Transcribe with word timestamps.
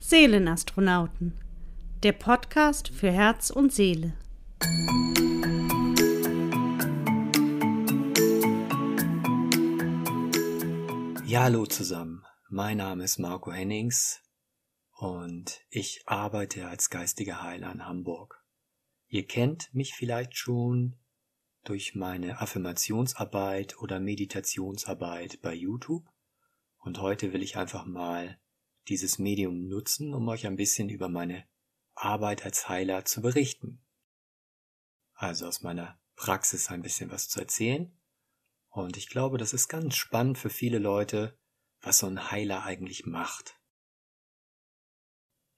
Seelenastronauten, 0.00 1.36
der 2.04 2.12
Podcast 2.12 2.88
für 2.88 3.10
Herz 3.10 3.50
und 3.50 3.72
Seele. 3.72 4.14
Ja, 11.26 11.42
hallo 11.42 11.66
zusammen. 11.66 12.24
Mein 12.48 12.76
Name 12.76 13.04
ist 13.04 13.18
Marco 13.18 13.52
Hennings 13.52 14.22
und 14.92 15.60
ich 15.68 16.04
arbeite 16.06 16.68
als 16.68 16.90
geistiger 16.90 17.42
Heiler 17.42 17.72
in 17.72 17.84
Hamburg. 17.84 18.42
Ihr 19.08 19.26
kennt 19.26 19.74
mich 19.74 19.94
vielleicht 19.94 20.36
schon 20.36 20.96
durch 21.64 21.96
meine 21.96 22.40
Affirmationsarbeit 22.40 23.76
oder 23.78 23.98
Meditationsarbeit 23.98 25.42
bei 25.42 25.52
YouTube 25.54 26.08
und 26.78 27.00
heute 27.00 27.32
will 27.32 27.42
ich 27.42 27.56
einfach 27.56 27.84
mal 27.84 28.38
dieses 28.88 29.18
Medium 29.18 29.68
nutzen, 29.68 30.14
um 30.14 30.28
euch 30.28 30.46
ein 30.46 30.56
bisschen 30.56 30.88
über 30.88 31.08
meine 31.08 31.46
Arbeit 31.94 32.44
als 32.44 32.68
Heiler 32.68 33.04
zu 33.04 33.20
berichten. 33.22 33.84
Also 35.14 35.46
aus 35.46 35.62
meiner 35.62 36.00
Praxis 36.16 36.70
ein 36.70 36.82
bisschen 36.82 37.10
was 37.10 37.28
zu 37.28 37.40
erzählen. 37.40 37.96
Und 38.68 38.96
ich 38.96 39.08
glaube, 39.08 39.38
das 39.38 39.52
ist 39.52 39.68
ganz 39.68 39.96
spannend 39.96 40.38
für 40.38 40.50
viele 40.50 40.78
Leute, 40.78 41.38
was 41.80 41.98
so 41.98 42.06
ein 42.06 42.30
Heiler 42.30 42.64
eigentlich 42.64 43.06
macht. 43.06 43.60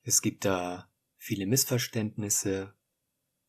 Es 0.03 0.23
gibt 0.23 0.45
da 0.45 0.91
viele 1.17 1.47
Missverständnisse 1.47 2.75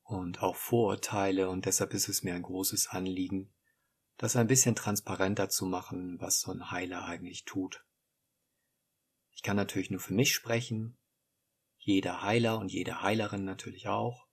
und 0.03 0.41
auch 0.41 0.55
Vorurteile 0.55 1.49
und 1.49 1.65
deshalb 1.65 1.93
ist 1.93 2.09
es 2.09 2.23
mir 2.23 2.35
ein 2.35 2.41
großes 2.41 2.87
Anliegen, 2.87 3.53
das 4.17 4.35
ein 4.35 4.47
bisschen 4.47 4.75
transparenter 4.75 5.49
zu 5.49 5.65
machen, 5.65 6.19
was 6.19 6.41
so 6.41 6.51
ein 6.51 6.71
Heiler 6.71 7.05
eigentlich 7.05 7.45
tut. 7.45 7.85
Ich 9.41 9.43
kann 9.43 9.57
natürlich 9.57 9.89
nur 9.89 9.99
für 9.99 10.13
mich 10.13 10.35
sprechen, 10.35 10.99
jeder 11.79 12.21
Heiler 12.21 12.59
und 12.59 12.71
jede 12.71 13.01
Heilerin 13.01 13.43
natürlich 13.43 13.87
auch, 13.87 14.27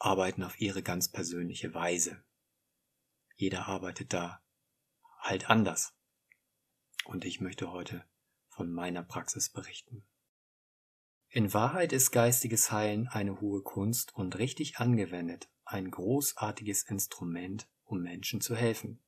arbeiten 0.00 0.42
auf 0.42 0.60
ihre 0.60 0.82
ganz 0.82 1.12
persönliche 1.12 1.74
Weise. 1.74 2.24
Jeder 3.36 3.68
arbeitet 3.68 4.12
da 4.12 4.42
halt 5.20 5.48
anders. 5.48 5.94
Und 7.04 7.24
ich 7.24 7.40
möchte 7.40 7.70
heute 7.70 8.04
von 8.48 8.72
meiner 8.72 9.04
Praxis 9.04 9.48
berichten. 9.48 10.04
In 11.28 11.54
Wahrheit 11.54 11.92
ist 11.92 12.10
geistiges 12.10 12.72
Heilen 12.72 13.06
eine 13.06 13.40
hohe 13.40 13.62
Kunst 13.62 14.12
und 14.12 14.38
richtig 14.38 14.78
angewendet 14.78 15.48
ein 15.64 15.88
großartiges 15.88 16.82
Instrument, 16.82 17.68
um 17.84 18.02
Menschen 18.02 18.40
zu 18.40 18.56
helfen. 18.56 19.00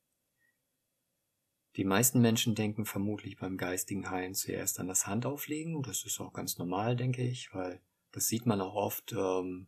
Die 1.75 1.83
meisten 1.83 2.21
Menschen 2.21 2.55
denken 2.55 2.85
vermutlich 2.85 3.37
beim 3.37 3.57
geistigen 3.57 4.09
Heilen 4.09 4.33
zuerst 4.33 4.79
an 4.79 4.87
das 4.87 5.05
Handauflegen. 5.05 5.83
Das 5.83 6.03
ist 6.03 6.19
auch 6.19 6.33
ganz 6.33 6.57
normal, 6.57 6.95
denke 6.95 7.21
ich, 7.21 7.53
weil 7.53 7.81
das 8.11 8.27
sieht 8.27 8.45
man 8.45 8.59
auch 8.59 8.73
oft 8.73 9.13
ähm, 9.13 9.67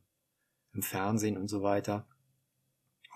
im 0.73 0.81
Fernsehen 0.81 1.37
und 1.37 1.47
so 1.47 1.61
weiter. 1.61 2.07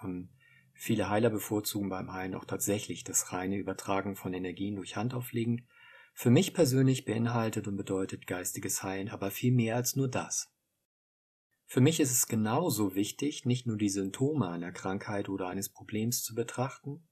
Und 0.02 0.30
viele 0.74 1.10
Heiler 1.10 1.30
bevorzugen 1.30 1.90
beim 1.90 2.14
Heilen 2.14 2.36
auch 2.36 2.46
tatsächlich 2.46 3.04
das 3.04 3.34
reine 3.34 3.58
Übertragen 3.58 4.16
von 4.16 4.34
Energien 4.34 4.76
durch 4.76 4.96
Handauflegen. 4.96 5.68
Für 6.14 6.30
mich 6.30 6.54
persönlich 6.54 7.06
beinhaltet 7.06 7.68
und 7.68 7.78
bedeutet 7.78 8.28
geistiges 8.28 8.84
Heilen 8.84 9.10
aber 9.10 9.32
viel 9.32 9.52
mehr 9.52 9.76
als 9.76 9.96
nur 9.96 10.08
das. 10.08 10.52
Für 11.66 11.82
mich 11.82 12.00
ist 12.00 12.12
es 12.12 12.28
genauso 12.28 12.94
wichtig, 12.94 13.46
nicht 13.46 13.66
nur 13.66 13.78
die 13.78 13.90
Symptome 13.90 14.48
einer 14.48 14.72
Krankheit 14.72 15.30
oder 15.30 15.48
eines 15.48 15.70
Problems 15.70 16.24
zu 16.24 16.36
betrachten, 16.36 17.08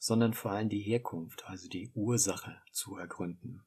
sondern 0.00 0.32
vor 0.32 0.52
allem 0.52 0.70
die 0.70 0.80
Herkunft, 0.80 1.44
also 1.44 1.68
die 1.68 1.90
Ursache 1.94 2.56
zu 2.72 2.96
ergründen. 2.96 3.62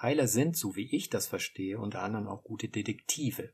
Heiler 0.00 0.28
sind, 0.28 0.56
so 0.56 0.76
wie 0.76 0.94
ich 0.94 1.10
das 1.10 1.26
verstehe, 1.26 1.80
unter 1.80 2.02
anderem 2.02 2.28
auch 2.28 2.44
gute 2.44 2.68
Detektive. 2.68 3.52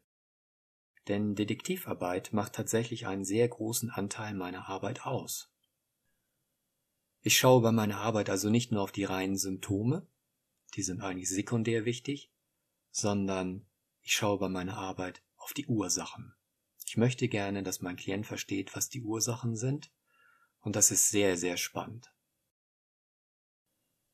Denn 1.08 1.34
Detektivarbeit 1.34 2.34
macht 2.34 2.52
tatsächlich 2.52 3.06
einen 3.06 3.24
sehr 3.24 3.48
großen 3.48 3.88
Anteil 3.88 4.34
meiner 4.34 4.69
Arbeit 4.69 5.06
aus. 5.06 5.50
Ich 7.22 7.38
schaue 7.38 7.62
bei 7.62 7.72
meiner 7.72 7.97
Arbeit 7.97 8.28
also 8.28 8.50
nicht 8.50 8.72
nur 8.72 8.82
auf 8.82 8.92
die 8.92 9.04
reinen 9.04 9.38
Symptome, 9.38 10.06
die 10.75 10.82
sind 10.82 11.00
eigentlich 11.00 11.31
sekundär 11.31 11.87
wichtig, 11.87 12.31
sondern 12.91 13.66
ich 14.03 14.12
schaue 14.12 14.38
bei 14.38 14.48
meiner 14.50 14.76
Arbeit 14.76 15.22
auf 15.37 15.54
die 15.54 15.66
Ursachen. 15.66 16.34
Ich 16.87 16.98
möchte 16.98 17.28
gerne, 17.28 17.62
dass 17.62 17.81
mein 17.81 17.97
Klient 17.97 18.26
versteht, 18.26 18.76
was 18.76 18.91
die 18.91 19.00
Ursachen 19.00 19.56
sind 19.56 19.91
und 20.62 20.77
das 20.77 20.91
ist 20.91 21.11
sehr, 21.11 21.37
sehr 21.37 21.56
spannend. 21.56 22.12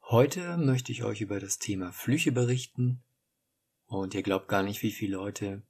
Heute 0.03 0.57
möchte 0.57 0.91
ich 0.91 1.05
euch 1.05 1.21
über 1.21 1.39
das 1.39 1.59
Thema 1.59 1.93
Flüche 1.93 2.33
berichten 2.33 3.03
und 3.87 4.15
ihr 4.15 4.23
glaubt 4.23 4.49
gar 4.49 4.63
nicht, 4.63 4.83
wie 4.83 4.91
viele 4.91 5.17
Leute 5.17 5.63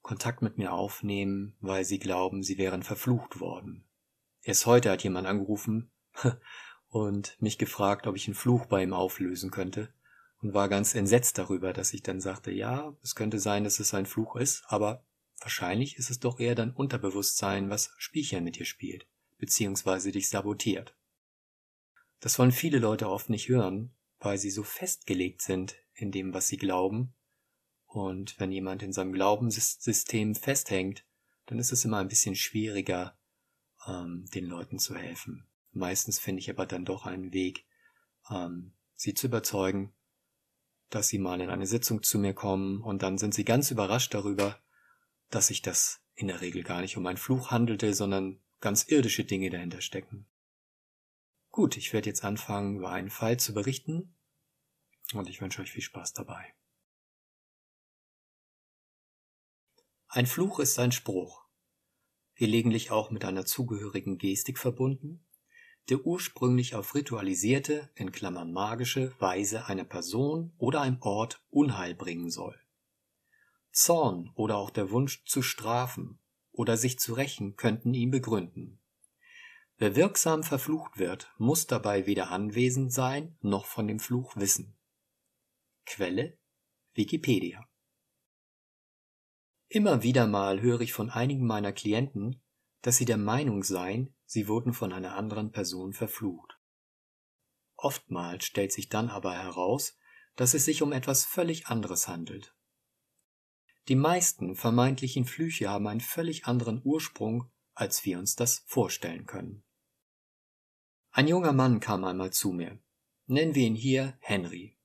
Kontakt 0.00 0.42
mit 0.42 0.58
mir 0.58 0.72
aufnehmen, 0.72 1.54
weil 1.60 1.84
sie 1.84 1.98
glauben, 1.98 2.42
sie 2.42 2.58
wären 2.58 2.82
verflucht 2.82 3.40
worden. 3.40 3.84
Erst 4.42 4.66
heute 4.66 4.90
hat 4.90 5.04
jemand 5.04 5.26
angerufen 5.26 5.90
und 6.88 7.40
mich 7.40 7.58
gefragt, 7.58 8.06
ob 8.06 8.16
ich 8.16 8.26
einen 8.26 8.34
Fluch 8.34 8.66
bei 8.66 8.82
ihm 8.82 8.92
auflösen 8.94 9.50
könnte 9.50 9.92
und 10.40 10.54
war 10.54 10.68
ganz 10.68 10.94
entsetzt 10.94 11.38
darüber, 11.38 11.72
dass 11.72 11.92
ich 11.92 12.02
dann 12.02 12.20
sagte, 12.20 12.50
ja, 12.50 12.94
es 13.02 13.14
könnte 13.14 13.38
sein, 13.38 13.64
dass 13.64 13.80
es 13.80 13.92
ein 13.92 14.06
Fluch 14.06 14.36
ist, 14.36 14.64
aber 14.68 15.04
wahrscheinlich 15.40 15.96
ist 15.96 16.10
es 16.10 16.20
doch 16.20 16.40
eher 16.40 16.54
dein 16.54 16.72
Unterbewusstsein, 16.72 17.68
was 17.68 17.94
Spielchen 17.98 18.44
mit 18.44 18.56
dir 18.56 18.66
spielt 18.66 19.06
beziehungsweise 19.44 20.10
dich 20.10 20.30
sabotiert. 20.30 20.96
Das 22.20 22.38
wollen 22.38 22.50
viele 22.50 22.78
Leute 22.78 23.10
oft 23.10 23.28
nicht 23.28 23.50
hören, 23.50 23.94
weil 24.18 24.38
sie 24.38 24.48
so 24.48 24.62
festgelegt 24.62 25.42
sind 25.42 25.76
in 25.92 26.10
dem, 26.10 26.32
was 26.32 26.48
sie 26.48 26.56
glauben. 26.56 27.12
Und 27.84 28.40
wenn 28.40 28.50
jemand 28.50 28.82
in 28.82 28.94
seinem 28.94 29.12
Glaubenssystem 29.12 30.34
festhängt, 30.34 31.04
dann 31.44 31.58
ist 31.58 31.72
es 31.72 31.84
immer 31.84 31.98
ein 31.98 32.08
bisschen 32.08 32.36
schwieriger, 32.36 33.18
ähm, 33.86 34.24
den 34.32 34.46
Leuten 34.46 34.78
zu 34.78 34.96
helfen. 34.96 35.46
Meistens 35.72 36.18
finde 36.18 36.40
ich 36.40 36.48
aber 36.48 36.64
dann 36.64 36.86
doch 36.86 37.04
einen 37.04 37.34
Weg, 37.34 37.66
ähm, 38.30 38.72
sie 38.94 39.12
zu 39.12 39.26
überzeugen, 39.26 39.92
dass 40.88 41.08
sie 41.08 41.18
mal 41.18 41.42
in 41.42 41.50
eine 41.50 41.66
Sitzung 41.66 42.02
zu 42.02 42.18
mir 42.18 42.32
kommen 42.32 42.80
und 42.80 43.02
dann 43.02 43.18
sind 43.18 43.34
sie 43.34 43.44
ganz 43.44 43.70
überrascht 43.70 44.14
darüber, 44.14 44.58
dass 45.28 45.48
sich 45.48 45.60
das 45.60 46.00
in 46.14 46.28
der 46.28 46.40
Regel 46.40 46.62
gar 46.62 46.80
nicht 46.80 46.96
um 46.96 47.04
einen 47.04 47.18
Fluch 47.18 47.50
handelte, 47.50 47.92
sondern 47.92 48.40
ganz 48.64 48.84
irdische 48.84 49.24
Dinge 49.24 49.50
dahinter 49.50 49.82
stecken. 49.82 50.26
Gut, 51.50 51.76
ich 51.76 51.92
werde 51.92 52.08
jetzt 52.08 52.24
anfangen, 52.24 52.78
über 52.78 52.88
einen 52.88 53.10
Fall 53.10 53.38
zu 53.38 53.52
berichten 53.52 54.16
und 55.12 55.28
ich 55.28 55.42
wünsche 55.42 55.60
euch 55.60 55.70
viel 55.70 55.82
Spaß 55.82 56.14
dabei. 56.14 56.54
Ein 60.08 60.26
Fluch 60.26 60.60
ist 60.60 60.78
ein 60.78 60.92
Spruch, 60.92 61.44
gelegentlich 62.36 62.90
auch 62.90 63.10
mit 63.10 63.26
einer 63.26 63.44
zugehörigen 63.44 64.16
Gestik 64.16 64.58
verbunden, 64.58 65.26
der 65.90 66.06
ursprünglich 66.06 66.74
auf 66.74 66.94
ritualisierte, 66.94 67.92
in 67.96 68.12
Klammern 68.12 68.50
magische 68.50 69.14
Weise 69.20 69.66
einer 69.66 69.84
Person 69.84 70.54
oder 70.56 70.80
einem 70.80 71.02
Ort 71.02 71.44
Unheil 71.50 71.94
bringen 71.94 72.30
soll. 72.30 72.58
Zorn 73.72 74.32
oder 74.34 74.56
auch 74.56 74.70
der 74.70 74.90
Wunsch 74.90 75.22
zu 75.26 75.42
strafen 75.42 76.18
oder 76.54 76.76
sich 76.76 76.98
zu 76.98 77.14
rächen 77.14 77.56
könnten 77.56 77.94
ihn 77.94 78.10
begründen. 78.10 78.80
Wer 79.76 79.96
wirksam 79.96 80.44
verflucht 80.44 80.98
wird, 80.98 81.32
muss 81.36 81.66
dabei 81.66 82.06
weder 82.06 82.30
anwesend 82.30 82.92
sein 82.92 83.36
noch 83.40 83.66
von 83.66 83.88
dem 83.88 83.98
Fluch 83.98 84.36
wissen. 84.36 84.76
Quelle 85.84 86.38
Wikipedia 86.94 87.68
Immer 89.68 90.04
wieder 90.04 90.28
mal 90.28 90.60
höre 90.60 90.80
ich 90.80 90.92
von 90.92 91.10
einigen 91.10 91.46
meiner 91.46 91.72
Klienten, 91.72 92.40
dass 92.82 92.96
sie 92.96 93.04
der 93.04 93.16
Meinung 93.16 93.64
seien, 93.64 94.14
sie 94.24 94.46
wurden 94.46 94.72
von 94.72 94.92
einer 94.92 95.16
anderen 95.16 95.50
Person 95.50 95.92
verflucht. 95.92 96.60
Oftmals 97.76 98.44
stellt 98.44 98.72
sich 98.72 98.88
dann 98.88 99.08
aber 99.08 99.34
heraus, 99.34 99.98
dass 100.36 100.54
es 100.54 100.64
sich 100.64 100.82
um 100.82 100.92
etwas 100.92 101.24
völlig 101.24 101.66
anderes 101.66 102.06
handelt. 102.06 102.54
Die 103.88 103.96
meisten 103.96 104.56
vermeintlichen 104.56 105.26
Flüche 105.26 105.68
haben 105.68 105.86
einen 105.86 106.00
völlig 106.00 106.46
anderen 106.46 106.80
Ursprung, 106.84 107.50
als 107.74 108.04
wir 108.04 108.18
uns 108.18 108.34
das 108.34 108.64
vorstellen 108.66 109.26
können. 109.26 109.62
Ein 111.10 111.28
junger 111.28 111.52
Mann 111.52 111.80
kam 111.80 112.04
einmal 112.04 112.32
zu 112.32 112.52
mir. 112.52 112.78
Nennen 113.26 113.54
wir 113.54 113.66
ihn 113.66 113.74
hier 113.74 114.16
Henry. 114.20 114.76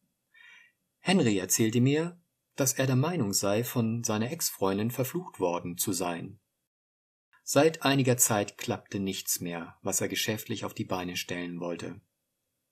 Henry 0.99 1.37
erzählte 1.37 1.81
mir, 1.81 2.21
dass 2.55 2.73
er 2.73 2.87
der 2.87 2.97
Meinung 2.97 3.33
sei, 3.33 3.63
von 3.63 4.03
seiner 4.03 4.31
Ex-Freundin 4.31 4.91
verflucht 4.91 5.39
worden 5.39 5.77
zu 5.77 5.93
sein. 5.93 6.39
Seit 7.43 7.83
einiger 7.83 8.17
Zeit 8.17 8.57
klappte 8.57 8.99
nichts 8.99 9.39
mehr, 9.39 9.77
was 9.81 10.01
er 10.01 10.09
geschäftlich 10.09 10.65
auf 10.65 10.73
die 10.73 10.83
Beine 10.83 11.15
stellen 11.15 11.59
wollte. 11.61 12.01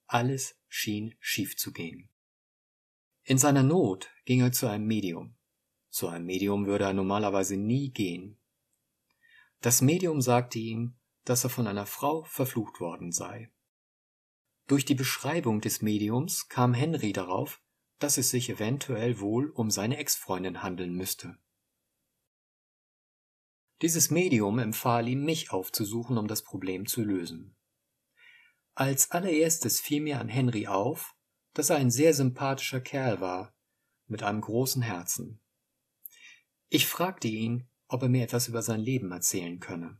Alles 0.06 0.56
schien 0.68 1.14
schief 1.18 1.56
zu 1.56 1.72
gehen. 1.72 2.10
In 3.24 3.38
seiner 3.38 3.62
Not 3.62 4.10
ging 4.24 4.40
er 4.40 4.52
zu 4.52 4.68
einem 4.68 4.86
Medium. 4.86 5.37
Zu 5.90 6.08
einem 6.08 6.26
Medium 6.26 6.66
würde 6.66 6.84
er 6.84 6.92
normalerweise 6.92 7.56
nie 7.56 7.90
gehen. 7.90 8.38
Das 9.60 9.80
Medium 9.80 10.20
sagte 10.20 10.58
ihm, 10.58 10.96
dass 11.24 11.44
er 11.44 11.50
von 11.50 11.66
einer 11.66 11.86
Frau 11.86 12.24
verflucht 12.24 12.80
worden 12.80 13.12
sei. 13.12 13.50
Durch 14.66 14.84
die 14.84 14.94
Beschreibung 14.94 15.60
des 15.60 15.82
Mediums 15.82 16.48
kam 16.48 16.74
Henry 16.74 17.12
darauf, 17.12 17.60
dass 17.98 18.18
es 18.18 18.30
sich 18.30 18.50
eventuell 18.50 19.18
wohl 19.18 19.50
um 19.50 19.70
seine 19.70 19.96
Ex-Freundin 19.96 20.62
handeln 20.62 20.94
müsste. 20.94 21.38
Dieses 23.82 24.10
Medium 24.10 24.58
empfahl 24.58 25.08
ihm, 25.08 25.24
mich 25.24 25.52
aufzusuchen, 25.52 26.18
um 26.18 26.26
das 26.26 26.42
Problem 26.42 26.86
zu 26.86 27.02
lösen. 27.02 27.56
Als 28.74 29.10
allererstes 29.10 29.80
fiel 29.80 30.02
mir 30.02 30.20
an 30.20 30.28
Henry 30.28 30.66
auf, 30.66 31.16
dass 31.54 31.70
er 31.70 31.76
ein 31.76 31.90
sehr 31.90 32.14
sympathischer 32.14 32.80
Kerl 32.80 33.20
war, 33.20 33.54
mit 34.06 34.22
einem 34.22 34.40
großen 34.40 34.82
Herzen. 34.82 35.40
Ich 36.68 36.86
fragte 36.86 37.28
ihn, 37.28 37.66
ob 37.88 38.02
er 38.02 38.08
mir 38.08 38.22
etwas 38.22 38.48
über 38.48 38.62
sein 38.62 38.80
Leben 38.80 39.10
erzählen 39.10 39.58
könne. 39.58 39.98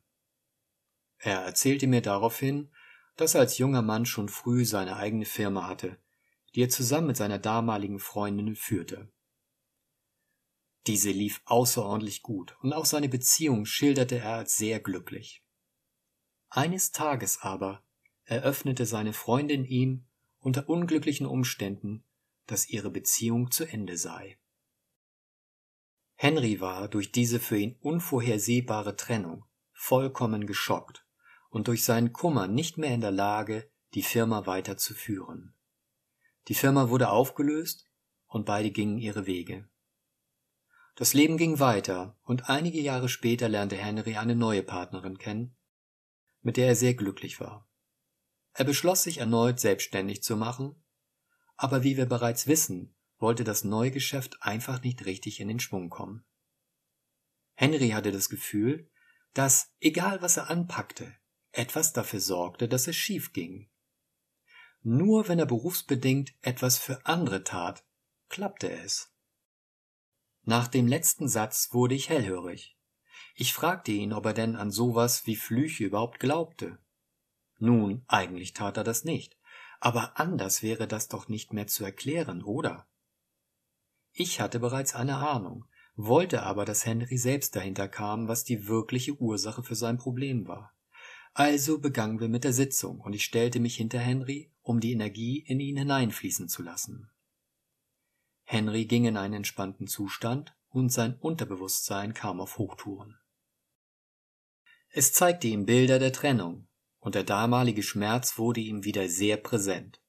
Er 1.19 1.41
erzählte 1.41 1.87
mir 1.87 2.03
daraufhin, 2.03 2.71
dass 3.17 3.35
er 3.35 3.41
als 3.41 3.59
junger 3.59 3.83
Mann 3.83 4.07
schon 4.07 4.29
früh 4.29 4.65
seine 4.65 4.97
eigene 4.97 5.25
Firma 5.25 5.67
hatte, 5.67 5.99
die 6.55 6.63
er 6.63 6.69
zusammen 6.69 7.09
mit 7.09 7.17
seiner 7.17 7.39
damaligen 7.39 7.99
Freundin 7.99 8.55
führte. 8.55 9.11
Diese 10.87 11.11
lief 11.11 11.41
außerordentlich 11.45 12.23
gut 12.23 12.57
und 12.63 12.73
auch 12.73 12.85
seine 12.85 13.09
Beziehung 13.09 13.67
schilderte 13.67 14.19
er 14.19 14.35
als 14.35 14.57
sehr 14.57 14.81
glücklich. 14.81 15.43
Eines 16.49 16.93
Tages 16.93 17.41
aber 17.43 17.83
eröffnete 18.25 18.87
seine 18.87 19.13
Freundin 19.13 19.65
ihm 19.65 20.07
unter 20.39 20.69
unglücklichen 20.69 21.27
Umständen, 21.27 22.05
dass 22.47 22.69
ihre 22.69 22.91
Beziehung 22.91 23.51
zu 23.51 23.65
Ende 23.65 23.97
sei. 23.97 24.39
Henry 26.21 26.61
war 26.61 26.89
durch 26.89 27.13
diese 27.13 27.39
für 27.39 27.57
ihn 27.57 27.77
unvorhersehbare 27.81 28.97
Trennung 28.97 29.45
vollkommen 29.73 30.49
geschockt 30.49 31.07
und 31.49 31.69
durch 31.69 31.85
seinen 31.85 32.13
Kummer 32.13 32.49
nicht 32.49 32.77
mehr 32.77 32.93
in 32.93 33.01
der 33.01 33.13
Lage, 33.13 33.71
die 33.95 34.03
Firma 34.03 34.45
weiterzuführen. 34.45 35.55
Die 36.49 36.55
Firma 36.55 36.91
wurde 36.91 37.11
aufgelöst 37.11 37.87
und 38.27 38.47
beide 38.47 38.73
gingen 38.73 38.99
ihre 38.99 39.27
Wege. 39.27 39.69
Das 40.97 41.15
Leben 41.15 41.37
ging 41.37 41.61
weiter 41.61 42.19
und 42.25 42.51
einige 42.51 42.81
Jahre 42.81 43.09
später 43.09 43.49
lernte 43.49 43.77
Henry 43.77 44.17
eine 44.17 44.35
neue 44.35 44.65
Partnerin 44.65 45.19
kennen, 45.19 45.57
mit 46.43 46.57
der 46.57 46.67
er 46.67 46.75
sehr 46.75 46.95
glücklich 46.95 47.39
war. 47.39 47.69
Er 48.55 48.65
beschloss 48.65 49.05
sich 49.05 49.19
erneut 49.19 49.61
selbstständig 49.61 50.25
zu 50.25 50.37
machen, 50.37 50.83
aber 51.57 51.85
wie 51.85 51.97
wir 51.97 52.07
bereits 52.07 52.49
wissen, 52.49 52.97
wollte 53.19 53.45
das 53.45 53.65
neue 53.65 53.91
Geschäft 53.91 54.43
einfach 54.43 54.83
nicht 54.83 55.05
richtig 55.05 55.41
in 55.41 55.49
den 55.49 55.61
Schwung 55.61 55.91
kommen. 55.91 56.25
Henry 57.55 57.91
hatte 57.91 58.13
das 58.13 58.29
Gefühl, 58.29 58.89
dass, 59.35 59.73
egal 59.81 60.23
was 60.23 60.37
er 60.37 60.51
anpackte, 60.51 61.15
etwas 61.53 61.93
dafür 61.93 62.21
sorgte, 62.21 62.69
dass 62.69 62.87
es 62.87 62.97
schief 62.97 63.33
ging. 63.33 63.69
Nur 64.83 65.29
wenn 65.29 65.39
er 65.39 65.47
berufsbedingt 65.47 66.35
etwas 66.41 66.79
für 66.79 67.05
andere 67.05 67.43
tat, 67.43 67.85
klappte 68.29 68.71
es. 68.71 69.13
Nach 70.45 70.69
dem 70.69 70.87
letzten 70.87 71.29
Satz 71.29 71.73
wurde 71.73 71.95
ich 71.95 72.09
hellhörig. 72.09 72.79
Ich 73.35 73.53
fragte 73.53 73.93
ihn, 73.93 74.13
ob 74.13 74.27
er 74.27 74.35
denn 74.35 74.57
an 74.57 74.71
sowas 74.71 75.27
wie 75.27 75.37
Flüche 75.37 75.85
überhaupt 75.85 76.21
glaubte. 76.21 76.79
Nun, 77.59 78.05
eigentlich 78.07 78.53
tat 78.53 78.77
er 78.77 78.85
das 78.85 79.05
nicht, 79.05 79.37
aber 79.81 80.19
anders 80.19 80.63
wäre 80.63 80.87
das 80.87 81.09
doch 81.09 81.29
nicht 81.29 81.53
mehr 81.53 81.67
zu 81.67 81.85
erklären, 81.85 82.43
oder? 82.43 82.89
Ich 84.21 84.41
hatte 84.41 84.59
bereits 84.59 84.97
eine 84.97 85.19
Ahnung, 85.19 85.65
wollte 85.95 86.43
aber, 86.43 86.65
dass 86.65 86.85
Henry 86.85 87.17
selbst 87.17 87.55
dahinter 87.55 87.87
kam, 87.87 88.27
was 88.27 88.43
die 88.43 88.67
wirkliche 88.67 89.15
Ursache 89.15 89.63
für 89.63 89.77
sein 89.77 89.97
Problem 89.97 90.49
war. 90.49 90.75
Also 91.35 91.79
begannen 91.79 92.19
wir 92.19 92.29
mit 92.29 92.43
der 92.43 92.53
Sitzung, 92.53 92.99
und 92.99 93.13
ich 93.13 93.23
stellte 93.25 93.61
mich 93.61 93.77
hinter 93.77 94.01
Henry, 94.01 94.53
um 94.61 94.81
die 94.81 94.91
Energie 94.91 95.39
in 95.47 95.61
ihn 95.61 95.77
hineinfließen 95.77 96.49
zu 96.49 96.65
lassen. 96.65 97.09
Henry 98.43 98.87
ging 98.87 99.05
in 99.05 99.17
einen 99.17 99.35
entspannten 99.35 99.87
Zustand 99.87 100.53
und 100.69 100.93
sein 100.93 101.15
Unterbewusstsein 101.15 102.13
kam 102.13 102.41
auf 102.41 102.59
Hochtouren. 102.59 103.21
Es 104.89 105.13
zeigte 105.13 105.47
ihm 105.47 105.65
Bilder 105.65 106.01
der 106.01 106.13
Trennung, 106.13 106.67
und 106.99 107.15
der 107.15 107.23
damalige 107.23 107.85
Schmerz 107.85 108.37
wurde 108.37 108.63
ihm 108.63 108.83
wieder 108.83 109.09
sehr 109.09 109.37
präsent. 109.37 110.03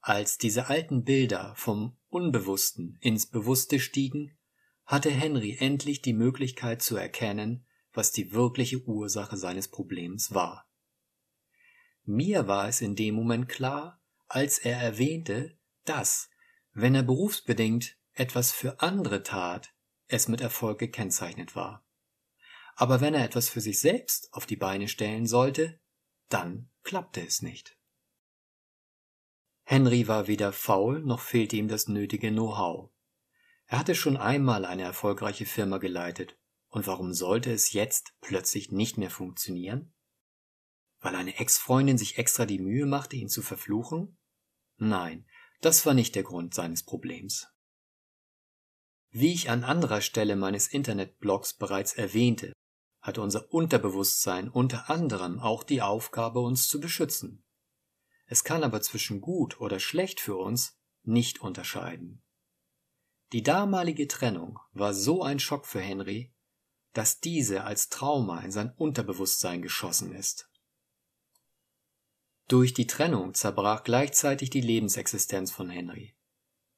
Als 0.00 0.38
diese 0.38 0.68
alten 0.68 1.04
Bilder 1.04 1.52
vom 1.56 1.97
Unbewussten 2.08 2.96
ins 3.00 3.26
Bewusste 3.26 3.80
stiegen, 3.80 4.36
hatte 4.84 5.10
Henry 5.10 5.56
endlich 5.58 6.00
die 6.00 6.14
Möglichkeit 6.14 6.82
zu 6.82 6.96
erkennen, 6.96 7.66
was 7.92 8.12
die 8.12 8.32
wirkliche 8.32 8.82
Ursache 8.84 9.36
seines 9.36 9.68
Problems 9.68 10.32
war. 10.32 10.66
Mir 12.04 12.48
war 12.48 12.68
es 12.68 12.80
in 12.80 12.96
dem 12.96 13.14
Moment 13.14 13.48
klar, 13.48 14.02
als 14.28 14.58
er 14.58 14.78
erwähnte, 14.78 15.58
dass 15.84 16.30
wenn 16.72 16.94
er 16.94 17.02
berufsbedingt 17.02 17.98
etwas 18.14 18.52
für 18.52 18.80
andere 18.80 19.22
tat, 19.22 19.74
es 20.06 20.28
mit 20.28 20.40
Erfolg 20.40 20.78
gekennzeichnet 20.78 21.54
war. 21.54 21.86
Aber 22.76 23.00
wenn 23.00 23.14
er 23.14 23.24
etwas 23.24 23.48
für 23.48 23.60
sich 23.60 23.80
selbst 23.80 24.32
auf 24.32 24.46
die 24.46 24.56
Beine 24.56 24.88
stellen 24.88 25.26
sollte, 25.26 25.80
dann 26.28 26.70
klappte 26.82 27.20
es 27.26 27.42
nicht. 27.42 27.77
Henry 29.70 30.08
war 30.08 30.28
weder 30.28 30.54
faul, 30.54 31.00
noch 31.00 31.20
fehlte 31.20 31.56
ihm 31.56 31.68
das 31.68 31.88
nötige 31.88 32.30
Know-how. 32.30 32.88
Er 33.66 33.78
hatte 33.78 33.94
schon 33.94 34.16
einmal 34.16 34.64
eine 34.64 34.80
erfolgreiche 34.80 35.44
Firma 35.44 35.76
geleitet, 35.76 36.38
und 36.70 36.86
warum 36.86 37.12
sollte 37.12 37.52
es 37.52 37.72
jetzt 37.72 38.14
plötzlich 38.22 38.72
nicht 38.72 38.96
mehr 38.96 39.10
funktionieren? 39.10 39.92
Weil 41.00 41.14
eine 41.14 41.38
Ex-Freundin 41.38 41.98
sich 41.98 42.16
extra 42.16 42.46
die 42.46 42.60
Mühe 42.60 42.86
machte, 42.86 43.16
ihn 43.16 43.28
zu 43.28 43.42
verfluchen? 43.42 44.16
Nein, 44.78 45.26
das 45.60 45.84
war 45.84 45.92
nicht 45.92 46.14
der 46.14 46.22
Grund 46.22 46.54
seines 46.54 46.82
Problems. 46.82 47.48
Wie 49.10 49.34
ich 49.34 49.50
an 49.50 49.64
anderer 49.64 50.00
Stelle 50.00 50.36
meines 50.36 50.68
Internetblogs 50.68 51.52
bereits 51.52 51.92
erwähnte, 51.92 52.54
hat 53.02 53.18
unser 53.18 53.52
Unterbewusstsein 53.52 54.48
unter 54.48 54.88
anderem 54.88 55.38
auch 55.40 55.62
die 55.62 55.82
Aufgabe, 55.82 56.40
uns 56.40 56.68
zu 56.68 56.80
beschützen. 56.80 57.44
Es 58.28 58.44
kann 58.44 58.62
aber 58.62 58.82
zwischen 58.82 59.22
gut 59.22 59.58
oder 59.60 59.80
schlecht 59.80 60.20
für 60.20 60.36
uns 60.36 60.78
nicht 61.02 61.40
unterscheiden. 61.40 62.22
Die 63.32 63.42
damalige 63.42 64.06
Trennung 64.06 64.58
war 64.72 64.92
so 64.94 65.22
ein 65.22 65.38
Schock 65.38 65.66
für 65.66 65.80
Henry, 65.80 66.34
dass 66.92 67.20
diese 67.20 67.64
als 67.64 67.88
Trauma 67.88 68.40
in 68.40 68.52
sein 68.52 68.72
Unterbewusstsein 68.76 69.62
geschossen 69.62 70.14
ist. 70.14 70.50
Durch 72.48 72.74
die 72.74 72.86
Trennung 72.86 73.34
zerbrach 73.34 73.82
gleichzeitig 73.82 74.50
die 74.50 74.62
Lebensexistenz 74.62 75.50
von 75.50 75.68
Henry. 75.70 76.14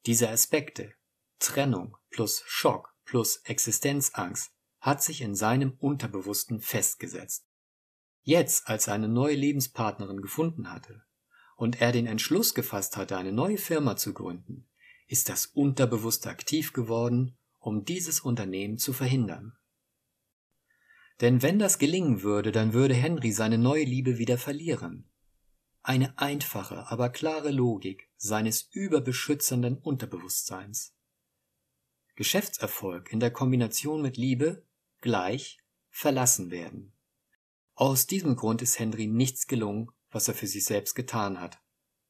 Diese 0.05 0.29
Aspekte, 0.29 0.93
Trennung 1.39 1.97
plus 2.09 2.43
Schock 2.45 2.95
plus 3.03 3.37
Existenzangst, 3.43 4.51
hat 4.79 5.03
sich 5.03 5.21
in 5.21 5.35
seinem 5.35 5.73
Unterbewussten 5.79 6.61
festgesetzt. 6.61 7.45
Jetzt, 8.23 8.67
als 8.67 8.87
er 8.87 8.93
eine 8.93 9.07
neue 9.09 9.35
Lebenspartnerin 9.35 10.21
gefunden 10.21 10.71
hatte 10.71 11.03
und 11.61 11.79
er 11.79 11.91
den 11.91 12.07
Entschluss 12.07 12.53
gefasst 12.53 12.97
hatte, 12.97 13.17
eine 13.17 13.31
neue 13.31 13.57
Firma 13.57 13.95
zu 13.95 14.13
gründen, 14.13 14.67
ist 15.07 15.29
das 15.29 15.45
Unterbewusste 15.45 16.29
aktiv 16.29 16.73
geworden, 16.73 17.37
um 17.59 17.85
dieses 17.85 18.19
Unternehmen 18.19 18.77
zu 18.77 18.93
verhindern. 18.93 19.53
Denn 21.21 21.41
wenn 21.41 21.59
das 21.59 21.79
gelingen 21.79 22.23
würde, 22.23 22.51
dann 22.51 22.73
würde 22.73 22.95
Henry 22.95 23.31
seine 23.31 23.57
neue 23.57 23.83
Liebe 23.83 24.17
wieder 24.17 24.37
verlieren 24.37 25.07
eine 25.83 26.17
einfache, 26.19 26.89
aber 26.91 27.09
klare 27.09 27.51
Logik 27.51 28.09
seines 28.17 28.69
überbeschützenden 28.71 29.77
Unterbewusstseins. 29.77 30.93
Geschäftserfolg 32.15 33.11
in 33.11 33.19
der 33.19 33.31
Kombination 33.31 34.01
mit 34.01 34.17
Liebe 34.17 34.63
gleich 34.99 35.59
verlassen 35.89 36.51
werden. 36.51 36.93
Aus 37.73 38.05
diesem 38.05 38.35
Grund 38.35 38.61
ist 38.61 38.77
Henry 38.77 39.07
nichts 39.07 39.47
gelungen, 39.47 39.91
was 40.11 40.27
er 40.27 40.33
für 40.33 40.47
sich 40.47 40.65
selbst 40.65 40.93
getan 40.93 41.39
hat, 41.39 41.59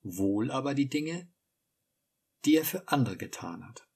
wohl 0.01 0.51
aber 0.51 0.73
die 0.73 0.89
Dinge, 0.89 1.31
die 2.45 2.57
er 2.57 2.65
für 2.65 2.87
andere 2.87 3.17
getan 3.17 3.67
hat. 3.67 3.87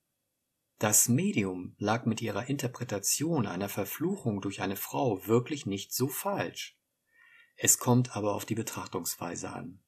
Das 0.78 1.08
Medium 1.08 1.76
lag 1.78 2.06
mit 2.06 2.22
ihrer 2.22 2.48
Interpretation 2.48 3.48
einer 3.48 3.70
Verfluchung 3.70 4.42
durch 4.42 4.62
eine 4.62 4.76
Frau 4.76 5.26
wirklich 5.26 5.66
nicht 5.66 5.94
so 5.94 6.08
falsch. 6.08 6.78
Es 7.56 7.80
kommt 7.80 8.16
aber 8.16 8.36
auf 8.36 8.46
die 8.46 8.56
Betrachtungsweise 8.56 9.52
an. 9.52 9.82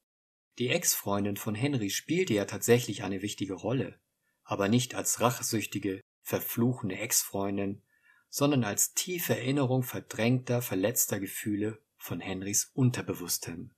Die 0.58 0.70
Ex-Freundin 0.70 1.38
von 1.38 1.54
Henry 1.56 1.90
spielte 1.90 2.34
ja 2.34 2.46
tatsächlich 2.46 3.04
eine 3.04 3.22
wichtige 3.22 3.54
Rolle, 3.54 4.00
aber 4.44 4.70
nicht 4.70 4.96
als 4.96 5.20
rachsüchtige, 5.20 6.02
verfluchende 6.24 6.96
Ex-Freundin, 6.96 7.84
sondern 8.30 8.64
als 8.64 8.94
tiefe 8.94 9.38
Erinnerung 9.38 9.84
verdrängter, 9.84 10.62
verletzter 10.62 11.20
Gefühle 11.20 11.84
von 11.98 12.22
Henrys 12.22 12.72
Unterbewusstem. 12.74 13.76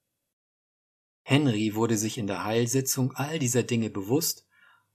Henry 1.29 1.75
wurde 1.75 1.95
sich 1.95 2.17
in 2.17 2.25
der 2.25 2.43
Heilsitzung 2.43 3.11
all 3.13 3.37
dieser 3.37 3.61
Dinge 3.61 3.91
bewusst 3.91 4.47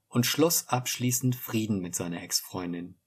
und 0.08 0.26
schloss 0.26 0.66
abschließend 0.66 1.36
Frieden 1.36 1.78
mit 1.78 1.94
seiner 1.94 2.22
Ex-Freundin, 2.22 2.98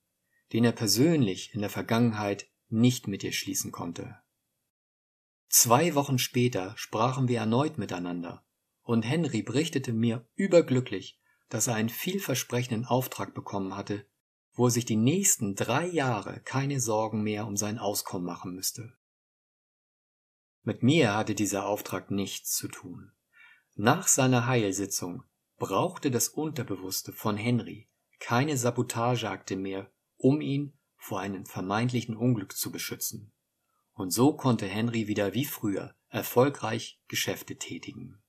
den 0.53 0.63
er 0.63 0.71
persönlich 0.71 1.53
in 1.53 1.59
der 1.59 1.69
Vergangenheit 1.69 2.47
nicht 2.69 3.09
mit 3.09 3.25
ihr 3.25 3.33
schließen 3.33 3.73
konnte. 3.73 4.17
Zwei 5.49 5.93
Wochen 5.93 6.19
später 6.19 6.73
sprachen 6.77 7.27
wir 7.27 7.39
erneut 7.39 7.77
miteinander, 7.77 8.45
und 8.83 9.01
Henry 9.01 9.41
berichtete 9.41 9.91
mir 9.91 10.25
überglücklich 10.35 11.19
dass 11.49 11.67
er 11.67 11.75
einen 11.75 11.89
vielversprechenden 11.89 12.85
Auftrag 12.85 13.33
bekommen 13.33 13.75
hatte, 13.75 14.05
wo 14.53 14.65
er 14.67 14.71
sich 14.71 14.85
die 14.85 14.95
nächsten 14.97 15.55
drei 15.55 15.85
Jahre 15.85 16.41
keine 16.41 16.79
Sorgen 16.79 17.23
mehr 17.23 17.45
um 17.47 17.55
sein 17.55 17.77
Auskommen 17.77 18.25
machen 18.25 18.53
müsste. 18.53 18.97
Mit 20.63 20.83
mir 20.83 21.15
hatte 21.15 21.35
dieser 21.35 21.65
Auftrag 21.65 22.11
nichts 22.11 22.55
zu 22.55 22.67
tun. 22.67 23.11
Nach 23.79 24.07
seiner 24.07 24.47
Heilsitzung 24.47 25.23
brauchte 25.57 26.09
das 26.09 26.29
Unterbewusste 26.29 27.13
von 27.13 27.37
Henry 27.37 27.87
keine 28.19 28.57
Sabotageakte 28.57 29.55
mehr, 29.55 29.91
um 30.15 30.41
ihn 30.41 30.73
vor 30.95 31.19
einem 31.19 31.45
vermeintlichen 31.45 32.17
Unglück 32.17 32.57
zu 32.57 32.71
beschützen. 32.71 33.31
Und 33.93 34.09
so 34.09 34.35
konnte 34.35 34.65
Henry 34.65 35.07
wieder 35.07 35.35
wie 35.35 35.45
früher 35.45 35.93
erfolgreich 36.09 36.99
Geschäfte 37.07 37.57
tätigen. 37.57 38.19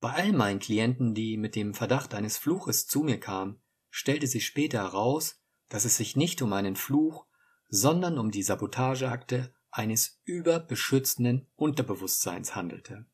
Bei 0.00 0.12
all 0.12 0.32
meinen 0.32 0.58
Klienten, 0.58 1.14
die 1.14 1.38
mit 1.38 1.56
dem 1.56 1.72
Verdacht 1.72 2.12
eines 2.12 2.36
Fluches 2.36 2.86
zu 2.86 3.02
mir 3.02 3.18
kamen, 3.18 3.62
stellte 3.88 4.26
sich 4.26 4.44
später 4.44 4.80
heraus, 4.80 5.40
dass 5.70 5.86
es 5.86 5.96
sich 5.96 6.14
nicht 6.14 6.42
um 6.42 6.52
einen 6.52 6.76
Fluch, 6.76 7.24
sondern 7.70 8.18
um 8.18 8.30
die 8.30 8.42
Sabotageakte 8.42 9.54
eines 9.70 10.20
überbeschützenden 10.24 11.50
Unterbewusstseins 11.56 12.54
handelte. 12.54 13.06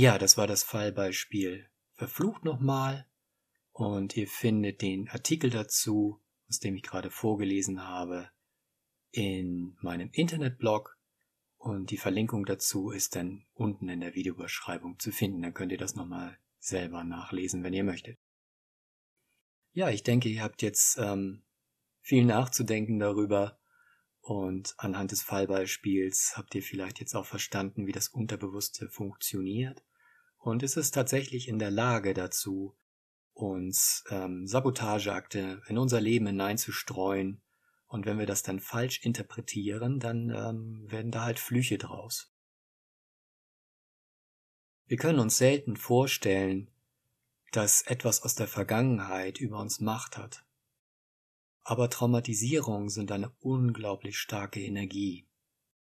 Ja, 0.00 0.16
das 0.16 0.36
war 0.36 0.46
das 0.46 0.62
Fallbeispiel. 0.62 1.68
Verflucht 1.94 2.44
nochmal 2.44 3.08
und 3.72 4.16
ihr 4.16 4.28
findet 4.28 4.80
den 4.80 5.08
Artikel 5.08 5.50
dazu, 5.50 6.22
aus 6.48 6.60
dem 6.60 6.76
ich 6.76 6.84
gerade 6.84 7.10
vorgelesen 7.10 7.82
habe, 7.82 8.30
in 9.10 9.76
meinem 9.80 10.08
Internetblog 10.12 10.96
und 11.56 11.90
die 11.90 11.96
Verlinkung 11.96 12.46
dazu 12.46 12.92
ist 12.92 13.16
dann 13.16 13.44
unten 13.54 13.88
in 13.88 13.98
der 13.98 14.14
Videobeschreibung 14.14 15.00
zu 15.00 15.10
finden. 15.10 15.42
Dann 15.42 15.52
könnt 15.52 15.72
ihr 15.72 15.78
das 15.78 15.96
nochmal 15.96 16.38
selber 16.60 17.02
nachlesen, 17.02 17.64
wenn 17.64 17.74
ihr 17.74 17.82
möchtet. 17.82 18.20
Ja, 19.72 19.90
ich 19.90 20.04
denke, 20.04 20.28
ihr 20.28 20.44
habt 20.44 20.62
jetzt 20.62 20.96
ähm, 21.00 21.42
viel 22.02 22.24
nachzudenken 22.24 23.00
darüber 23.00 23.58
und 24.20 24.74
anhand 24.76 25.10
des 25.10 25.22
Fallbeispiels 25.22 26.34
habt 26.36 26.54
ihr 26.54 26.62
vielleicht 26.62 27.00
jetzt 27.00 27.16
auch 27.16 27.26
verstanden, 27.26 27.88
wie 27.88 27.92
das 27.92 28.06
Unterbewusste 28.06 28.88
funktioniert 28.90 29.82
und 30.38 30.62
ist 30.62 30.76
es 30.76 30.90
tatsächlich 30.90 31.48
in 31.48 31.58
der 31.58 31.70
Lage 31.70 32.14
dazu, 32.14 32.76
uns 33.32 34.04
ähm, 34.10 34.46
Sabotageakte 34.46 35.62
in 35.66 35.78
unser 35.78 36.00
Leben 36.00 36.26
hineinzustreuen. 36.26 37.40
Und 37.86 38.04
wenn 38.04 38.18
wir 38.18 38.26
das 38.26 38.42
dann 38.42 38.60
falsch 38.60 39.00
interpretieren, 39.04 40.00
dann 40.00 40.30
ähm, 40.30 40.90
werden 40.90 41.10
da 41.10 41.24
halt 41.24 41.38
Flüche 41.38 41.78
draus. 41.78 42.32
Wir 44.86 44.96
können 44.96 45.18
uns 45.18 45.38
selten 45.38 45.76
vorstellen, 45.76 46.70
dass 47.52 47.82
etwas 47.82 48.22
aus 48.22 48.34
der 48.34 48.48
Vergangenheit 48.48 49.38
über 49.38 49.58
uns 49.58 49.80
Macht 49.80 50.16
hat. 50.18 50.44
Aber 51.62 51.90
Traumatisierungen 51.90 52.88
sind 52.88 53.12
eine 53.12 53.30
unglaublich 53.40 54.18
starke 54.18 54.60
Energie. 54.60 55.28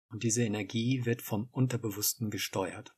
Und 0.08 0.24
diese 0.24 0.42
Energie 0.42 1.04
wird 1.06 1.22
vom 1.22 1.48
Unterbewussten 1.52 2.30
gesteuert. 2.30 2.96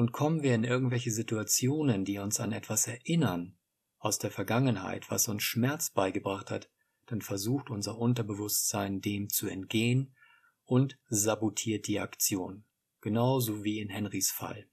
Und 0.00 0.12
kommen 0.12 0.42
wir 0.42 0.54
in 0.54 0.64
irgendwelche 0.64 1.10
Situationen, 1.10 2.06
die 2.06 2.20
uns 2.20 2.40
an 2.40 2.52
etwas 2.52 2.86
erinnern, 2.86 3.58
aus 3.98 4.16
der 4.16 4.30
Vergangenheit, 4.30 5.10
was 5.10 5.28
uns 5.28 5.42
Schmerz 5.42 5.90
beigebracht 5.90 6.50
hat, 6.50 6.70
dann 7.04 7.20
versucht 7.20 7.68
unser 7.68 7.98
Unterbewusstsein 7.98 9.02
dem 9.02 9.28
zu 9.28 9.46
entgehen 9.46 10.16
und 10.64 10.98
sabotiert 11.10 11.86
die 11.86 12.00
Aktion. 12.00 12.64
Genauso 13.02 13.62
wie 13.62 13.78
in 13.78 13.90
Henrys 13.90 14.30
Fall. 14.30 14.70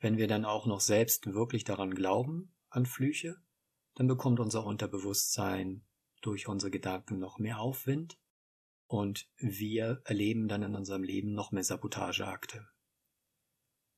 Wenn 0.00 0.16
wir 0.16 0.26
dann 0.26 0.44
auch 0.44 0.66
noch 0.66 0.80
selbst 0.80 1.24
wirklich 1.32 1.62
daran 1.62 1.94
glauben, 1.94 2.52
an 2.68 2.84
Flüche, 2.84 3.36
dann 3.94 4.08
bekommt 4.08 4.40
unser 4.40 4.66
Unterbewusstsein 4.66 5.84
durch 6.20 6.48
unsere 6.48 6.72
Gedanken 6.72 7.20
noch 7.20 7.38
mehr 7.38 7.60
Aufwind 7.60 8.18
und 8.88 9.30
wir 9.36 10.02
erleben 10.04 10.48
dann 10.48 10.64
in 10.64 10.74
unserem 10.74 11.04
Leben 11.04 11.32
noch 11.32 11.52
mehr 11.52 11.62
Sabotageakte. 11.62 12.66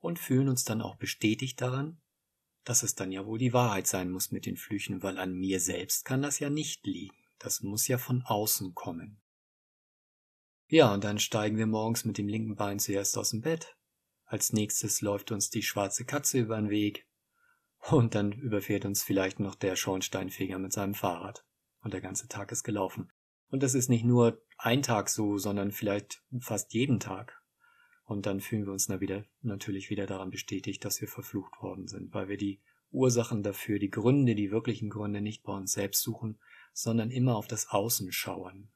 Und 0.01 0.19
fühlen 0.19 0.49
uns 0.49 0.65
dann 0.65 0.83
auch 0.83 0.97
bestätigt 0.97 1.61
daran, 1.61 2.01
dass 2.65 2.83
es 2.83 2.95
dann 2.95 3.13
ja 3.13 3.27
wohl 3.27 3.39
die 3.39 3.53
Wahrheit 3.53 3.87
sein 3.87 4.11
muss 4.11 4.31
mit 4.31 4.47
den 4.47 4.57
Flüchen, 4.57 5.03
weil 5.03 5.19
an 5.19 5.35
mir 5.35 5.61
selbst 5.61 6.05
kann 6.05 6.23
das 6.23 6.39
ja 6.39 6.51
nicht 6.51 6.87
liegen. 6.87 7.17
Das 7.39 7.63
muss 7.63 7.89
ja 7.89 7.99
von 7.99 8.23
außen 8.23 8.75
kommen. 8.75 9.21
Ja, 10.69 10.95
und 10.95 11.05
dann 11.05 11.19
steigen 11.19 11.57
wir 11.57 11.67
morgens 11.67 12.05
mit 12.05 12.17
dem 12.17 12.29
linken 12.29 12.55
Bein 12.55 12.79
zuerst 12.79 13.19
aus 13.19 13.31
dem 13.31 13.41
Bett. 13.41 13.77
Als 14.25 14.53
nächstes 14.53 15.01
läuft 15.01 15.33
uns 15.33 15.51
die 15.51 15.63
schwarze 15.63 16.05
Katze 16.05 16.39
über 16.39 16.57
den 16.57 16.71
Weg. 16.71 17.09
Und 17.91 18.15
dann 18.15 18.31
überfährt 18.33 18.85
uns 18.85 19.03
vielleicht 19.03 19.41
noch 19.41 19.55
der 19.55 19.75
Schornsteinfeger 19.75 20.59
mit 20.59 20.73
seinem 20.73 20.95
Fahrrad. 20.95 21.45
Und 21.83 21.95
der 21.95 22.01
ganze 22.01 22.29
Tag 22.29 22.53
ist 22.53 22.63
gelaufen. 22.63 23.11
Und 23.49 23.63
das 23.63 23.75
ist 23.75 23.89
nicht 23.89 24.05
nur 24.05 24.41
ein 24.59 24.83
Tag 24.83 25.09
so, 25.09 25.39
sondern 25.39 25.73
vielleicht 25.73 26.23
fast 26.41 26.73
jeden 26.73 27.01
Tag. 27.01 27.40
Und 28.11 28.27
dann 28.27 28.41
fühlen 28.41 28.67
wir 28.67 28.73
uns 28.73 28.89
natürlich 28.89 29.89
wieder 29.89 30.05
daran 30.05 30.31
bestätigt, 30.31 30.85
dass 30.85 31.01
wir 31.01 31.07
verflucht 31.07 31.63
worden 31.63 31.87
sind, 31.87 32.13
weil 32.13 32.27
wir 32.27 32.37
die 32.37 32.61
Ursachen 32.91 33.45
dafür, 33.45 33.79
die 33.79 33.89
Gründe, 33.89 34.35
die 34.35 34.51
wirklichen 34.51 34.91
Gründe 34.91 35.21
nicht 35.21 35.45
bei 35.45 35.53
uns 35.53 35.71
selbst 35.71 36.03
suchen, 36.03 36.41
sondern 36.73 37.13
immer 37.13 37.37
auf 37.37 37.47
das 37.47 37.69
Außen 37.69 38.11
schauen. 38.11 38.69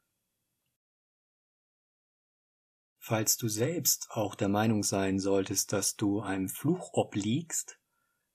Falls 3.00 3.36
du 3.36 3.48
selbst 3.48 4.06
auch 4.12 4.36
der 4.36 4.48
Meinung 4.48 4.84
sein 4.84 5.18
solltest, 5.18 5.72
dass 5.72 5.96
du 5.96 6.20
einem 6.20 6.48
Fluch 6.48 6.92
obliegst, 6.92 7.80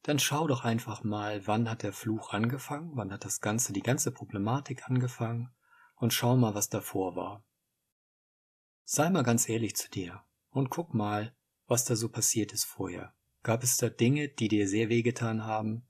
dann 0.01 0.19
schau 0.19 0.47
doch 0.47 0.65
einfach 0.65 1.05
mal, 1.05 1.47
wann 1.47 1.69
hat 1.69 1.83
der 1.83 1.93
Fluch 1.93 2.33
angefangen, 2.33 2.91
wann 2.95 3.13
hat 3.13 3.23
das 3.23 3.39
Ganze, 3.39 3.71
die 3.71 3.83
ganze 3.83 4.11
Problematik 4.11 4.89
angefangen 4.89 5.49
und 5.95 6.13
schau 6.13 6.35
mal, 6.35 6.55
was 6.55 6.67
davor 6.67 7.15
war. 7.15 7.45
Sei 8.83 9.09
mal 9.09 9.23
ganz 9.23 9.47
ehrlich 9.47 9.77
zu 9.77 9.89
dir 9.89 10.25
und 10.49 10.69
guck 10.69 10.93
mal, 10.93 11.35
was 11.67 11.85
da 11.85 11.95
so 11.95 12.09
passiert 12.09 12.53
ist 12.53 12.65
vorher. 12.65 13.13
Gab 13.43 13.63
es 13.63 13.77
da 13.77 13.89
Dinge, 13.89 14.27
die 14.29 14.47
dir 14.47 14.67
sehr 14.67 14.89
wehgetan 14.89 15.45
haben? 15.45 15.87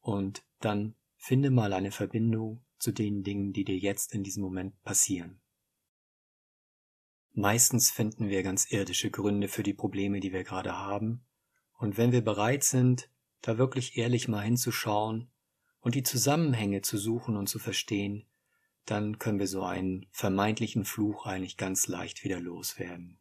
Und 0.00 0.44
dann 0.60 0.94
finde 1.16 1.50
mal 1.50 1.72
eine 1.72 1.90
Verbindung 1.90 2.64
zu 2.78 2.92
den 2.92 3.22
Dingen, 3.22 3.52
die 3.52 3.64
dir 3.64 3.78
jetzt 3.78 4.12
in 4.12 4.22
diesem 4.22 4.42
Moment 4.42 4.80
passieren. 4.82 5.40
Meistens 7.32 7.90
finden 7.90 8.28
wir 8.28 8.42
ganz 8.42 8.70
irdische 8.70 9.10
Gründe 9.10 9.48
für 9.48 9.62
die 9.62 9.74
Probleme, 9.74 10.20
die 10.20 10.32
wir 10.32 10.44
gerade 10.44 10.76
haben, 10.76 11.24
und 11.78 11.98
wenn 11.98 12.12
wir 12.12 12.22
bereit 12.22 12.62
sind, 12.62 13.10
da 13.42 13.58
wirklich 13.58 13.98
ehrlich 13.98 14.28
mal 14.28 14.40
hinzuschauen 14.40 15.30
und 15.80 15.94
die 15.94 16.02
Zusammenhänge 16.02 16.80
zu 16.82 16.96
suchen 16.96 17.36
und 17.36 17.48
zu 17.48 17.58
verstehen, 17.58 18.26
dann 18.86 19.18
können 19.18 19.38
wir 19.38 19.48
so 19.48 19.64
einen 19.64 20.06
vermeintlichen 20.10 20.84
Fluch 20.84 21.26
eigentlich 21.26 21.56
ganz 21.56 21.88
leicht 21.88 22.24
wieder 22.24 22.40
loswerden. 22.40 23.18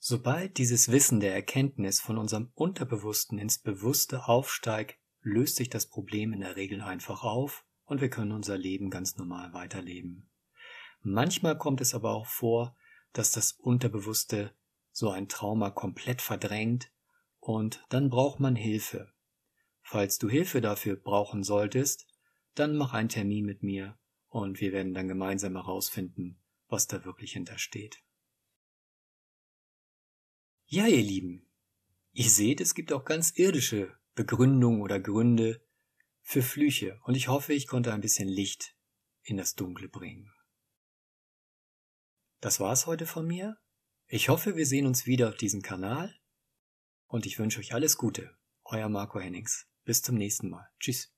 Sobald 0.00 0.58
dieses 0.58 0.90
Wissen 0.90 1.18
der 1.18 1.34
Erkenntnis 1.34 2.00
von 2.00 2.18
unserem 2.18 2.50
Unterbewussten 2.54 3.38
ins 3.38 3.58
Bewusste 3.58 4.28
aufsteigt, 4.28 4.98
löst 5.22 5.56
sich 5.56 5.70
das 5.70 5.86
Problem 5.86 6.32
in 6.32 6.40
der 6.40 6.56
Regel 6.56 6.80
einfach 6.80 7.24
auf 7.24 7.64
und 7.84 8.00
wir 8.00 8.08
können 8.08 8.32
unser 8.32 8.56
Leben 8.56 8.90
ganz 8.90 9.16
normal 9.16 9.52
weiterleben. 9.52 10.30
Manchmal 11.02 11.58
kommt 11.58 11.80
es 11.80 11.94
aber 11.94 12.12
auch 12.12 12.26
vor, 12.26 12.76
dass 13.12 13.32
das 13.32 13.52
Unterbewusste 13.52 14.54
so 14.92 15.10
ein 15.10 15.28
Trauma 15.28 15.70
komplett 15.70 16.22
verdrängt 16.22 16.92
und 17.40 17.84
dann 17.88 18.10
braucht 18.10 18.40
man 18.40 18.56
Hilfe. 18.56 19.12
Falls 19.82 20.18
du 20.18 20.28
Hilfe 20.28 20.60
dafür 20.60 20.96
brauchen 20.96 21.42
solltest, 21.42 22.06
dann 22.54 22.76
mach 22.76 22.92
einen 22.92 23.08
Termin 23.08 23.46
mit 23.46 23.62
mir 23.62 23.98
und 24.28 24.60
wir 24.60 24.72
werden 24.72 24.94
dann 24.94 25.08
gemeinsam 25.08 25.54
herausfinden, 25.54 26.38
was 26.68 26.86
da 26.86 27.04
wirklich 27.04 27.32
hintersteht. 27.32 28.02
Ja, 30.70 30.86
ihr 30.86 31.02
Lieben, 31.02 31.46
ihr 32.12 32.28
seht, 32.28 32.60
es 32.60 32.74
gibt 32.74 32.92
auch 32.92 33.06
ganz 33.06 33.30
irdische 33.30 33.96
Begründungen 34.14 34.82
oder 34.82 35.00
Gründe 35.00 35.64
für 36.20 36.42
Flüche 36.42 37.00
und 37.04 37.14
ich 37.14 37.28
hoffe, 37.28 37.54
ich 37.54 37.66
konnte 37.66 37.90
ein 37.94 38.02
bisschen 38.02 38.28
Licht 38.28 38.76
in 39.22 39.38
das 39.38 39.54
Dunkle 39.54 39.88
bringen. 39.88 40.30
Das 42.40 42.60
war's 42.60 42.86
heute 42.86 43.06
von 43.06 43.26
mir. 43.26 43.56
Ich 44.08 44.28
hoffe, 44.28 44.56
wir 44.56 44.66
sehen 44.66 44.86
uns 44.86 45.06
wieder 45.06 45.30
auf 45.30 45.36
diesem 45.36 45.62
Kanal 45.62 46.14
und 47.06 47.24
ich 47.24 47.38
wünsche 47.38 47.60
euch 47.60 47.72
alles 47.72 47.96
Gute. 47.96 48.36
Euer 48.64 48.90
Marco 48.90 49.18
Hennings. 49.18 49.66
Bis 49.84 50.02
zum 50.02 50.16
nächsten 50.16 50.50
Mal. 50.50 50.68
Tschüss. 50.80 51.10